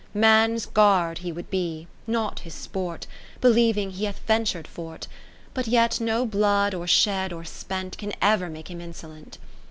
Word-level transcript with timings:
Man's 0.15 0.65
guard 0.65 1.19
he 1.19 1.31
would 1.31 1.51
be, 1.51 1.85
not 2.07 2.39
his 2.39 2.55
sport. 2.55 3.05
Believing 3.39 3.91
he 3.91 4.05
hath 4.05 4.17
ventur'd 4.25 4.67
for 4.67 4.97
't; 4.97 5.07
But 5.53 5.67
yet 5.67 6.01
no 6.01 6.25
blood 6.25 6.73
or 6.73 6.87
shed 6.87 7.31
or 7.31 7.45
spent 7.45 7.99
Can 7.99 8.11
ever 8.19 8.49
make 8.49 8.71
him 8.71 8.81
insolent. 8.81 9.37